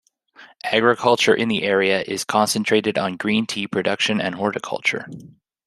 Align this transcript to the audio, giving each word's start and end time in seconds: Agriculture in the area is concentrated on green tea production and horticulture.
Agriculture 0.63 1.35
in 1.35 1.47
the 1.47 1.61
area 1.61 2.01
is 2.07 2.23
concentrated 2.23 2.97
on 2.97 3.17
green 3.17 3.45
tea 3.45 3.67
production 3.67 4.19
and 4.19 4.33
horticulture. 4.33 5.07